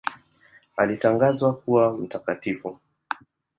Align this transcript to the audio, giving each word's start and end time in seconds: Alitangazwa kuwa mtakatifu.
Alitangazwa 0.77 1.53
kuwa 1.53 1.93
mtakatifu. 1.97 2.79